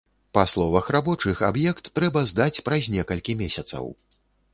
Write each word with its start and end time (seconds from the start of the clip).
Па 0.35 0.43
словах 0.51 0.87
рабочых, 0.95 1.43
аб'ект 1.49 1.89
трэба 1.99 2.23
здаць 2.31 2.61
праз 2.71 2.87
некалькі 2.95 3.37
месяцаў. 3.43 3.85